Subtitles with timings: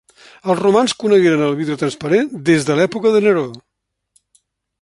[0.53, 3.49] Els romans conegueren el vidre transparent, des de l'època de Neró.